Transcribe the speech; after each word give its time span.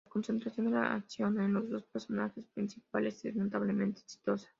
La 0.05 0.09
concentración 0.13 0.65
de 0.65 0.71
la 0.77 0.95
acción 0.95 1.39
en 1.39 1.53
los 1.53 1.69
dos 1.69 1.83
personajes 1.85 2.47
principales 2.55 3.23
es 3.23 3.35
notablemente 3.35 3.99
exitosa. 3.99 4.49